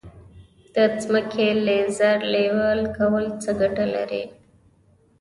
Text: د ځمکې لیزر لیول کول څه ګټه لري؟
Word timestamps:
د 0.75 0.77
ځمکې 1.03 1.47
لیزر 1.65 2.17
لیول 2.33 2.81
کول 2.97 3.25
څه 3.41 3.51
ګټه 3.61 3.85
لري؟ 3.95 4.23